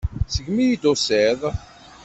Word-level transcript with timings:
Segmi 0.33 0.65
i 0.69 0.77
d-tusiḍ. 0.81 1.41